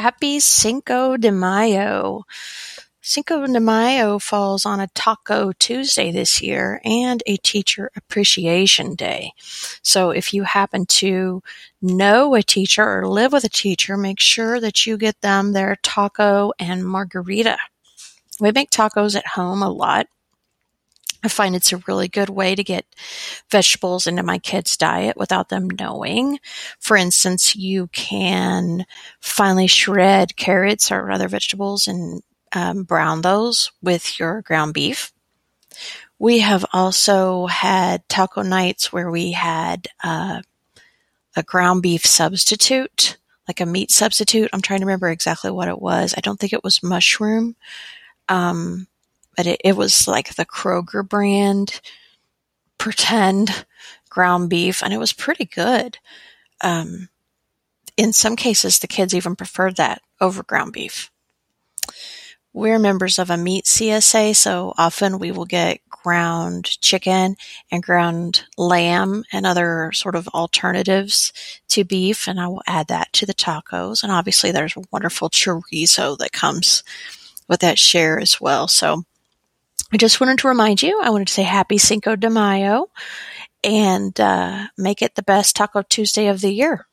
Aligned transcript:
happy 0.00 0.40
Cinco 0.40 1.18
de 1.18 1.30
Mayo. 1.30 2.22
Cinco 3.02 3.46
de 3.46 3.60
Mayo 3.60 4.18
falls 4.18 4.64
on 4.64 4.80
a 4.80 4.88
Taco 4.88 5.52
Tuesday 5.52 6.10
this 6.10 6.40
year 6.40 6.80
and 6.84 7.22
a 7.26 7.36
Teacher 7.36 7.90
Appreciation 7.94 8.94
Day. 8.94 9.32
So 9.82 10.10
if 10.10 10.32
you 10.32 10.44
happen 10.44 10.86
to 10.86 11.42
know 11.82 12.34
a 12.34 12.42
teacher 12.42 12.82
or 12.82 13.06
live 13.06 13.32
with 13.32 13.44
a 13.44 13.50
teacher, 13.50 13.98
make 13.98 14.20
sure 14.20 14.58
that 14.58 14.86
you 14.86 14.96
get 14.96 15.20
them 15.20 15.52
their 15.52 15.76
taco 15.82 16.52
and 16.58 16.82
margarita. 16.86 17.58
We 18.40 18.52
make 18.52 18.70
tacos 18.70 19.14
at 19.14 19.26
home 19.26 19.62
a 19.62 19.70
lot. 19.70 20.06
I 21.22 21.28
find 21.28 21.54
it's 21.54 21.72
a 21.72 21.82
really 21.86 22.08
good 22.08 22.30
way 22.30 22.54
to 22.54 22.64
get 22.64 22.86
vegetables 23.50 24.06
into 24.06 24.22
my 24.22 24.38
kids' 24.38 24.76
diet 24.76 25.16
without 25.16 25.48
them 25.48 25.68
knowing. 25.68 26.38
For 26.78 26.96
instance, 26.96 27.54
you 27.54 27.88
can 27.88 28.86
finely 29.20 29.66
shred 29.66 30.36
carrots 30.36 30.90
or 30.90 31.10
other 31.10 31.28
vegetables 31.28 31.86
and 31.86 32.22
um, 32.52 32.84
brown 32.84 33.22
those 33.22 33.70
with 33.82 34.18
your 34.18 34.42
ground 34.42 34.74
beef. 34.74 35.12
We 36.18 36.40
have 36.40 36.66
also 36.72 37.46
had 37.46 38.06
taco 38.08 38.42
nights 38.42 38.92
where 38.92 39.10
we 39.10 39.32
had 39.32 39.88
uh, 40.02 40.42
a 41.36 41.42
ground 41.42 41.82
beef 41.82 42.04
substitute, 42.04 43.16
like 43.48 43.60
a 43.60 43.66
meat 43.66 43.90
substitute. 43.90 44.50
I'm 44.52 44.60
trying 44.60 44.80
to 44.80 44.86
remember 44.86 45.08
exactly 45.08 45.50
what 45.50 45.68
it 45.68 45.80
was. 45.80 46.14
I 46.16 46.20
don't 46.20 46.38
think 46.38 46.52
it 46.52 46.64
was 46.64 46.82
mushroom, 46.82 47.56
um, 48.28 48.86
but 49.36 49.46
it, 49.46 49.60
it 49.64 49.76
was 49.76 50.06
like 50.08 50.34
the 50.34 50.46
Kroger 50.46 51.06
brand 51.06 51.80
pretend 52.78 53.66
ground 54.08 54.50
beef, 54.50 54.82
and 54.82 54.92
it 54.92 54.98
was 54.98 55.12
pretty 55.12 55.44
good. 55.44 55.98
Um, 56.60 57.08
in 57.96 58.12
some 58.12 58.36
cases, 58.36 58.78
the 58.78 58.88
kids 58.88 59.14
even 59.14 59.36
preferred 59.36 59.76
that 59.76 60.02
over 60.20 60.42
ground 60.42 60.72
beef. 60.72 61.10
We're 62.52 62.80
members 62.80 63.18
of 63.18 63.30
a 63.30 63.36
meat 63.36 63.66
CSA, 63.66 64.34
so 64.34 64.74
often 64.76 65.18
we 65.18 65.30
will 65.30 65.44
get 65.44 65.80
ground 65.88 66.80
chicken 66.80 67.36
and 67.70 67.82
ground 67.82 68.44
lamb 68.56 69.22
and 69.32 69.46
other 69.46 69.92
sort 69.92 70.16
of 70.16 70.26
alternatives 70.28 71.32
to 71.68 71.84
beef, 71.84 72.26
and 72.26 72.40
I 72.40 72.48
will 72.48 72.62
add 72.66 72.88
that 72.88 73.12
to 73.14 73.26
the 73.26 73.34
tacos. 73.34 74.02
And 74.02 74.10
obviously, 74.10 74.50
there's 74.50 74.76
a 74.76 74.82
wonderful 74.90 75.30
chorizo 75.30 76.18
that 76.18 76.32
comes 76.32 76.82
with 77.48 77.60
that 77.60 77.78
share 77.78 78.18
as 78.18 78.40
well. 78.40 78.66
So 78.66 79.04
I 79.92 79.96
just 79.96 80.20
wanted 80.20 80.38
to 80.38 80.48
remind 80.48 80.82
you, 80.82 81.00
I 81.02 81.10
wanted 81.10 81.28
to 81.28 81.34
say 81.34 81.42
happy 81.42 81.78
Cinco 81.78 82.14
de 82.14 82.30
Mayo 82.30 82.90
and 83.64 84.18
uh, 84.20 84.68
make 84.78 85.02
it 85.02 85.16
the 85.16 85.22
best 85.22 85.56
Taco 85.56 85.82
Tuesday 85.82 86.28
of 86.28 86.40
the 86.40 86.52
year. 86.52 86.86